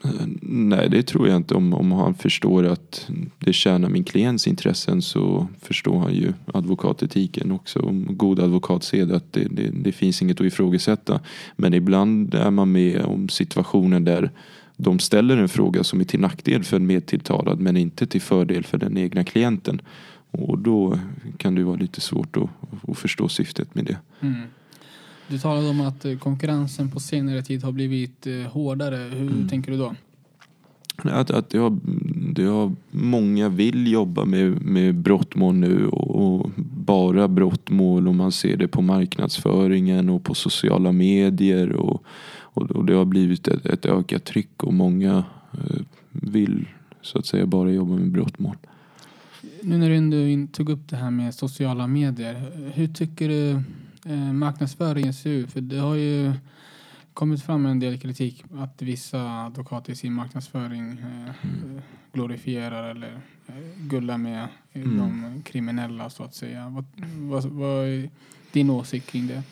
[0.04, 0.10] Eh,
[0.42, 1.54] Nej, det tror jag inte.
[1.54, 7.52] Om, om han förstår att det tjänar min klients intressen så förstår han ju advokatetiken
[7.52, 7.80] också.
[7.80, 11.20] Om god advokatsed att det, det, det finns inget att ifrågasätta.
[11.56, 14.32] Men ibland är man med om situationen där
[14.78, 18.64] de ställer en fråga som är till nackdel för en medtilltalad men inte till fördel
[18.64, 19.82] för den egna klienten.
[20.32, 21.00] Och då
[21.38, 22.50] kan det vara lite svårt att,
[22.88, 23.98] att förstå syftet med det.
[24.22, 24.42] Mm.
[25.28, 28.96] Du talade om att eh, konkurrensen på senare tid har blivit eh, hårdare.
[28.96, 29.48] Hur Mm.
[29.48, 29.96] tänker du då?
[31.04, 31.78] Att, att det har,
[32.34, 36.52] det har, många vill jobba med, med brottmål nu och, och
[36.86, 42.04] bara brottmål och man ser det på marknadsföringen och på sociala medier och,
[42.54, 46.68] och, och det har blivit ett, ett ökat tryck och många eh, vill
[47.02, 48.56] så att säga bara jobba med brottmål.
[49.64, 52.52] Nu när du ändå tog upp det här med sociala medier.
[52.74, 53.50] Hur tycker du
[54.06, 55.52] eh, marknadsföringen ser ut?
[55.52, 56.34] För det har ju
[57.14, 61.32] kommit fram en del kritik att vissa advokater i sin marknadsföring eh,
[62.14, 63.12] glorifierar eller
[63.48, 63.54] eh,
[63.90, 64.98] gullar med Mm.
[64.98, 66.70] de kriminella så att säga.
[66.70, 66.86] Vad,
[67.18, 68.10] vad, vad är
[68.52, 69.44] din åsikt kring det?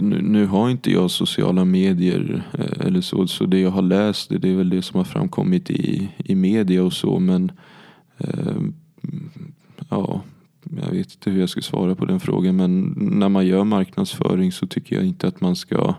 [0.00, 2.42] Nu, nu har inte jag sociala medier
[2.80, 6.08] eller så, så det jag har läst det är väl det som har framkommit i,
[6.16, 7.52] i media och så men
[8.18, 8.56] eh,
[9.88, 10.22] ja,
[10.82, 14.52] jag vet inte hur jag ska svara på den frågan men när man gör marknadsföring
[14.52, 15.94] så tycker jag inte att man ska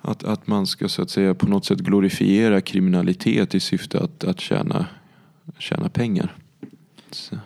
[0.00, 4.24] att, att man ska så att säga på något sätt glorifiera kriminalitet i syfte att,
[4.24, 4.86] att tjäna,
[5.58, 6.34] tjäna pengar.
[7.10, 7.36] Så.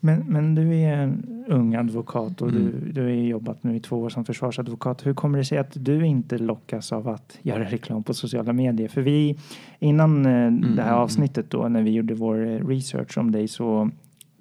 [0.00, 2.62] Men, men du är en ung advokat och Mm.
[2.64, 5.06] du, du har jobbat nu i två år som försvarsadvokat.
[5.06, 8.88] Hur kommer det sig att du inte lockas av att göra reklam på sociala medier?
[8.88, 9.38] För vi,
[9.78, 13.48] innan eh, det här mm, avsnittet då, när vi gjorde vår eh, research om dig
[13.48, 13.90] så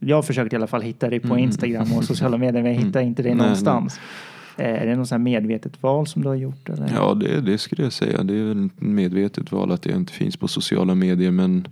[0.06, 1.40] jag försökte i alla fall hitta dig på Mm.
[1.40, 2.86] Instagram och sociala medier, men jag Mm.
[2.88, 4.00] hittar inte dig Nej, någonstans.
[4.58, 6.70] Eh, Är det något medvetet val som du har gjort?
[6.70, 6.92] Eller?
[6.96, 8.24] Ja, det, det skulle jag säga.
[8.24, 11.32] Det är väl ett medvetet val att jag inte finns på sociala medier.
[11.32, 11.68] Men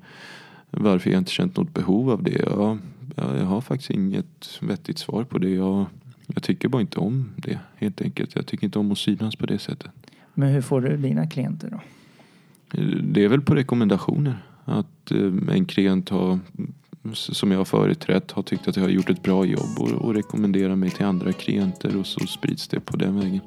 [0.69, 2.41] varför jag inte känt något behov av det?
[2.45, 2.77] Ja,
[3.15, 5.49] ja, jag har faktiskt inget vettigt svar på det.
[5.49, 5.85] Jag,
[6.27, 8.35] jag tycker bara inte om det helt enkelt.
[8.35, 9.91] Jag tycker inte om att synas på det sättet.
[10.33, 11.79] Men hur får du dina klienter då?
[13.03, 14.37] Det är väl på rekommendationer.
[14.65, 16.39] Att eh, en klient har,
[17.13, 20.13] som jag har företrätt har tyckt att jag har gjort ett bra jobb och, och
[20.13, 23.41] rekommenderar mig till andra klienter och så sprids det på den vägen.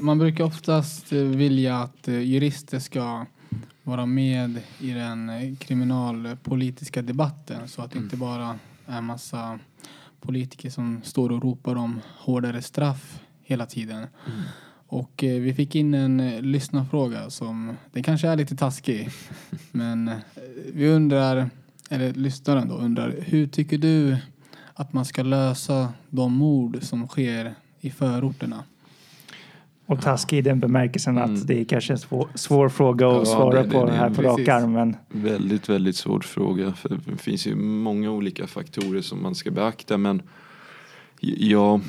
[0.00, 3.26] Man brukar oftast vilja att eh, jurister ska
[3.82, 9.58] vara med i den eh, kriminalpolitiska debatten så att det inte bara är massa
[10.20, 14.06] politiker som står och ropar om hårdare straff hela tiden.
[14.90, 19.10] Och eh, vi fick in en eh, lyssnarfråga som, den kanske är lite taskig,
[19.72, 20.16] men eh,
[20.72, 21.50] vi undrar,
[21.90, 24.16] eller lyssnaren då undrar, hur tycker du
[24.74, 28.64] att man ska lösa de mord som sker i förorterna?
[29.90, 31.34] Och taskig i den bemärkelsen Mm.
[31.34, 34.10] att det är kanske en svår, svår fråga att Ja, svara det- på det- här
[34.10, 34.72] på rak arm.
[34.72, 36.72] Men Väldigt, väldigt svår fråga.
[36.72, 39.98] För det finns ju många olika faktorer som man ska beakta.
[39.98, 40.22] Men
[41.20, 41.80] jag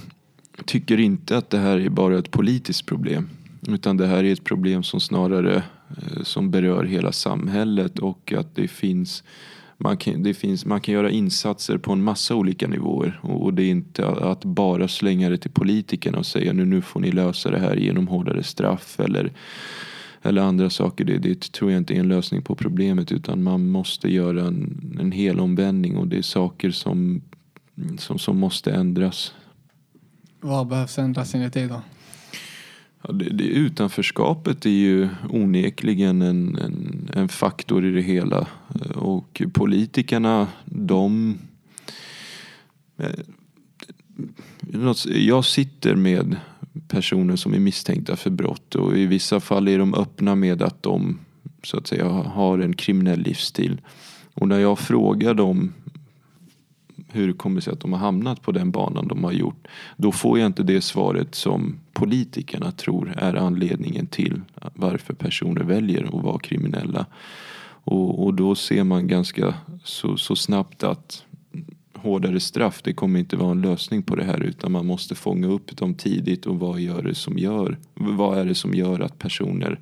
[0.65, 3.29] tycker inte att det här är bara ett politiskt problem.
[3.67, 5.55] Utan det här är ett problem som snarare
[5.89, 9.23] eh, som berör hela samhället och att det finns
[9.81, 13.53] man kan, det finns, man kan göra insatser på en massa olika nivåer och och
[13.53, 17.11] det är inte att bara slänga det till politikerna och säga nu, nu får ni
[17.11, 19.31] lösa det här genom hårdare straff eller
[20.21, 21.05] eller andra saker.
[21.05, 24.97] Det, det tror jag inte är en lösning på problemet utan man måste göra en,
[24.99, 27.21] en hel omvändning och det är saker som,
[27.97, 29.33] som, som måste ändras.
[30.41, 31.81] Vad behövs ändras enligt dig då?
[33.01, 38.47] Ja, det, det, utanförskapet är ju onekligen en, en, en faktor i det hela
[38.95, 41.37] och politikerna de
[42.97, 43.19] eh,
[45.05, 46.35] jag sitter med
[46.87, 50.83] personer som är misstänkta för brott och i vissa fall är de öppna med att
[50.83, 51.19] de
[51.63, 53.81] så att säga har en kriminell livsstil.
[54.33, 55.73] Och när jag frågar dem
[57.07, 59.67] hur det kommer sig att de har hamnat på den banan de har gjort.
[59.97, 64.41] Då får jag inte det svaret som politikerna tror är anledningen till
[64.73, 67.05] varför personer väljer att vara kriminella.
[67.83, 71.23] Och, och då ser man ganska så, så snabbt att
[71.93, 75.47] hårdare straff det kommer inte vara en lösning på det här utan man måste fånga
[75.47, 79.19] upp dem tidigt och vad gör det som gör vad är det som gör att
[79.19, 79.79] personer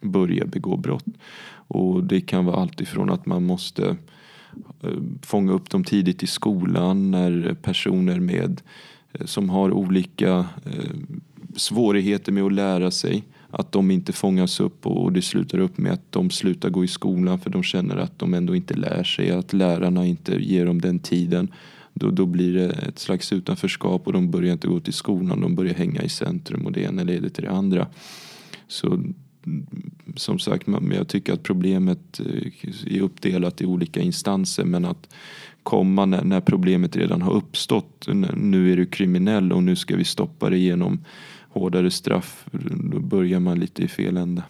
[0.00, 1.04] börjar begå brott.
[1.50, 3.96] Och det kan vara allt ifrån att man måste
[4.82, 4.90] eh,
[5.22, 8.60] fånga upp dem tidigt i skolan när personer med
[9.12, 10.94] eh, som har olika eh,
[11.58, 15.92] svårigheter med att lära sig att de inte fångas upp och det slutar upp med
[15.92, 19.30] att de slutar gå i skolan för de känner att de ändå inte lär sig,
[19.30, 21.48] att lärarna inte ger dem den tiden.
[21.94, 25.54] Då, då blir det ett slags utanförskap och de börjar inte gå till skolan, de
[25.54, 27.86] börjar hänga i centrum och det ena leder till det andra.
[28.68, 29.02] Så
[30.16, 35.14] som sagt, jag tycker att problemet eh, är uppdelat i olika instanser men att
[35.62, 40.04] komma när, när problemet redan har uppstått, nu är du kriminell och nu ska vi
[40.04, 41.04] stoppa det genom
[41.48, 42.46] hårdare straff,
[42.92, 44.42] då börjar man lite i fel ände.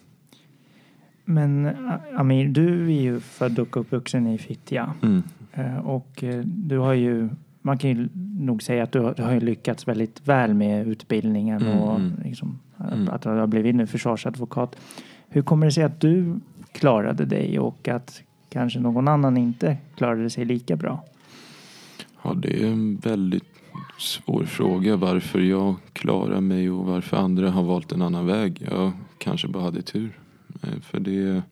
[1.25, 1.71] Men
[2.17, 4.95] Amir, du är ju född och uppvuxen i Fittja.
[5.03, 5.23] Mm.
[5.53, 7.29] Eh, Och eh, du har ju,
[7.63, 8.09] man kan ju
[8.41, 12.13] nog säga att du har, du har lyckats väldigt väl med utbildningen Mm, och mm.
[12.25, 12.59] liksom,
[12.93, 13.09] Mm.
[13.09, 14.77] att du har blivit nu försvarsadvokat.
[15.29, 16.41] Hur kommer det sig att du
[16.73, 21.05] klarade dig och att kanske någon annan inte klarade sig lika bra?
[22.23, 23.45] Ja, det är en väldigt
[23.99, 28.67] svår fråga varför jag klarar mig och varför andra har valt en annan väg.
[28.71, 30.19] Jag kanske bara hade tur.
[30.63, 31.43] Eh, för det är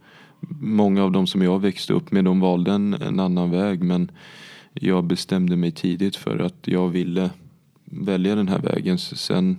[0.60, 4.10] många av dem som jag växte upp med de valde en, en annan väg men
[4.72, 7.30] jag bestämde mig tidigt för att jag ville
[7.84, 8.98] välja den här vägen.
[8.98, 9.56] Sen,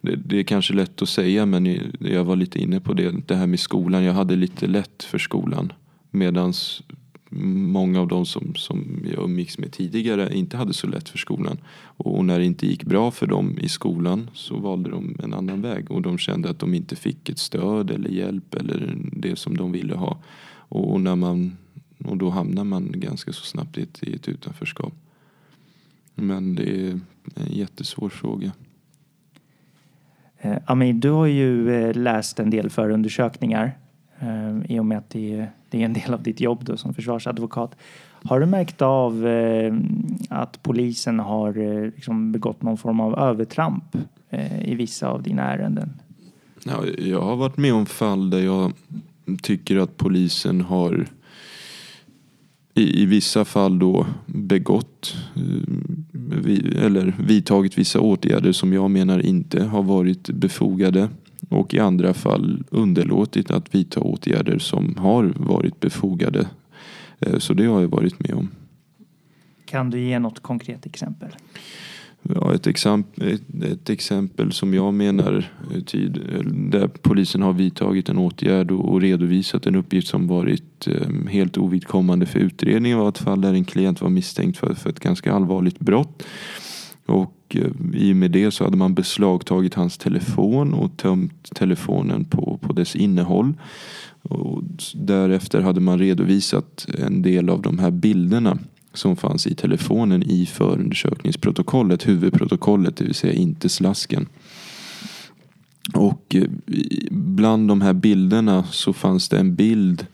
[0.00, 3.34] det, det är kanske lätt att säga men jag var lite inne på det, det
[3.34, 4.04] här med skolan.
[4.04, 5.72] Jag hade lite lätt för skolan
[6.10, 6.82] medans
[7.30, 11.58] många av de som, som jag umgicks med tidigare inte hade så lätt för skolan.
[11.96, 15.62] Och när det inte gick bra för dem i skolan så valde de en annan
[15.62, 19.56] väg och de kände att de inte fick ett stöd eller hjälp eller det som
[19.56, 20.18] de ville ha.
[20.68, 21.56] Och när man
[22.04, 24.92] Och då hamnar man ganska så snabbt i ett, i ett utanförskap.
[26.14, 27.00] Men det är
[27.34, 28.52] en jättesvår fråga.
[30.38, 33.78] Eh, Amir, du har ju eh, läst en del förundersökningar
[34.18, 36.76] eh, i och med att det är, det är en del av ditt jobb då,
[36.76, 37.76] som försvarsadvokat.
[38.22, 39.74] Har du märkt av eh,
[40.28, 43.96] att polisen har eh, liksom begått någon form av övertramp
[44.30, 45.92] eh, i vissa av dina ärenden?
[46.64, 48.72] Ja, jag har varit med om fall där jag
[49.42, 51.06] tycker att polisen har
[52.74, 55.42] i, i vissa fall då begått eh,
[56.12, 61.08] vi, eller vidtagit vissa åtgärder som jag menar inte har varit befogade
[61.48, 66.46] och i andra fall underlåtit att vidta åtgärder som har varit befogade.
[67.20, 68.50] Eh, Så det har jag varit med om.
[69.64, 71.28] Kan du ge något konkret exempel?
[72.34, 76.20] Ja, ett, exempel, ett, ett exempel som jag menar eh, tid,
[76.70, 81.58] där polisen har vidtagit en åtgärd och, och redovisat en uppgift som varit eh, helt
[81.58, 85.32] ovidkommande för utredningen var ett fall där en klient var misstänkt för, för ett ganska
[85.32, 86.22] allvarligt brott.
[87.06, 92.24] Och eh, i och med det så hade man beslagtagit hans telefon och tömt telefonen
[92.24, 93.54] på, på dess innehåll.
[94.22, 94.62] Och
[94.94, 98.58] därefter hade man redovisat en del av de här bilderna
[98.92, 104.26] som fanns i telefonen i förundersökningsprotokollet, huvudprotokollet, det vill säga inte slasken.
[105.94, 106.48] Och eh,
[107.10, 110.06] bland de här bilderna så fanns det en bild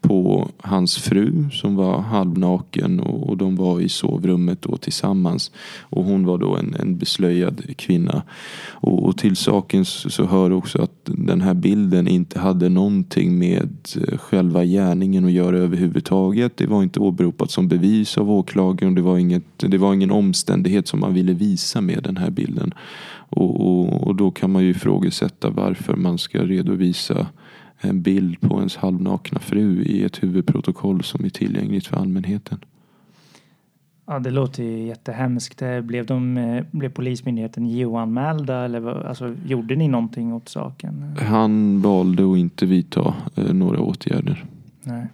[0.00, 5.52] på hans fru som var halvnaken och, och de var i sovrummet då tillsammans.
[5.80, 8.22] Och hon var då en, en beslöjad kvinna.
[8.70, 13.38] Och, och till saken så, så hör också att den här bilden inte hade någonting
[13.38, 16.56] med eh, själva gärningen att göra överhuvudtaget.
[16.56, 18.94] Det var inte åberopat som bevis av åklagaren.
[18.94, 22.74] Det var, inget, det var ingen omständighet som man ville visa med den här bilden.
[23.30, 27.26] Och, och, och då kan man ju ifrågasätta varför man ska redovisa
[27.80, 32.58] en bild på ens halvnakna fru i ett huvudprotokoll som är tillgängligt för allmänheten.
[34.06, 35.62] Ja, det låter ju jättehemskt.
[35.62, 41.16] Eh, Blev, de, eh, blev Polismyndigheten JO-anmälda eller alltså, gjorde ni någonting åt saken?
[41.18, 44.44] Han valde att inte vidta eh, några åtgärder.
[44.82, 45.06] Nej.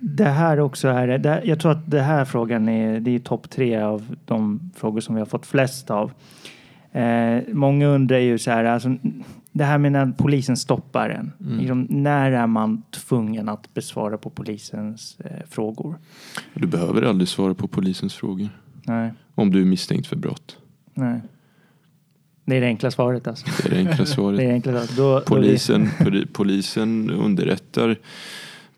[0.00, 3.50] Det här också är, det, jag tror att det här frågan är, det är topp
[3.50, 6.12] tre av de frågor som vi har fått flest av.
[6.92, 8.96] Eh, många undrar ju så här, alltså,
[9.52, 11.32] det här med när polisen stoppar en.
[11.40, 11.58] Mm.
[11.58, 15.98] Liksom, när är man tvungen att besvara på polisens eh, frågor?
[16.54, 18.48] Du behöver aldrig svara på polisens frågor.
[18.84, 20.56] Nej, Om du är misstänkt för brott.
[20.94, 21.20] nej.
[22.44, 23.46] Det är det enkla svaret alltså.
[23.62, 24.38] Det är det enkla Det är svaret.
[24.38, 24.96] det enkla svaret.
[24.96, 27.98] Då, Polisen, poli- polisen underrättar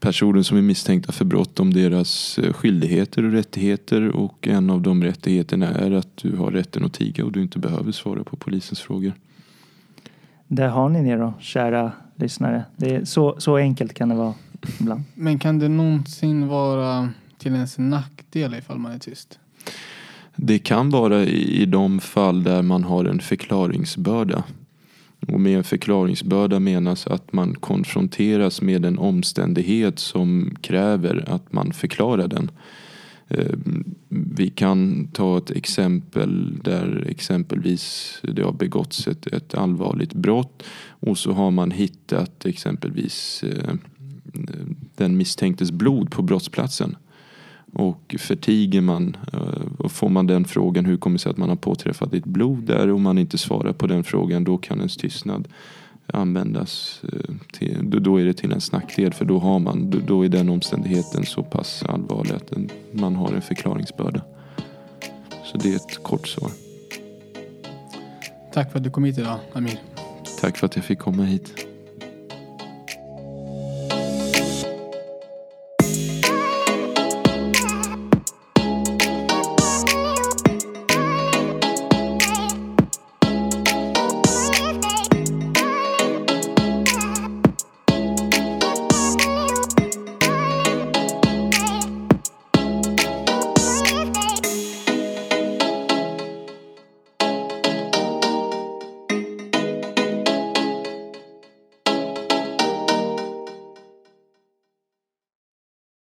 [0.01, 4.83] personer som är misstänkta för brott om deras eh, skyldigheter och rättigheter och en av
[4.83, 8.37] de rättigheterna är att du har rätten att tiga och du inte behöver svara på
[8.37, 9.13] polisens frågor.
[10.49, 12.65] Där har ni det då, kära lyssnare.
[12.77, 14.35] Det är så, så enkelt kan det vara
[14.81, 15.03] ibland.
[15.15, 19.39] Men kan det någonsin vara till ens nackdel ifall man är tyst?
[20.37, 24.45] Det kan vara i i de fall där man har en förklaringsbörda.
[25.29, 31.73] Och med en förklaringsbörda menas att man konfronteras med en omständighet som kräver att man
[31.73, 32.51] förklarar den.
[33.29, 33.57] Eh,
[34.09, 41.19] vi kan ta ett exempel där exempelvis det har begåtts ett, ett allvarligt brott och
[41.19, 43.75] så har man hittat exempelvis eh,
[44.97, 46.97] den misstänktes blod på brottsplatsen.
[47.73, 51.49] Och förtiger man eh, och får man den frågan hur kommer det sig att man
[51.49, 54.97] har påträffat ditt blod där och man inte svarar på den frågan då kan ens
[54.97, 55.49] tystnad
[56.07, 60.29] användas eh, till, då- är det till ens nackdel för då har man då- är
[60.29, 62.53] den omständigheten så pass allvarlig att
[62.93, 64.21] man har en förklaringsbörda.
[65.45, 66.51] Så det är ett kort svar.
[68.53, 69.81] Tack för att du kom hit idag, Amir.
[70.41, 71.67] Tack för att jag fick komma hit.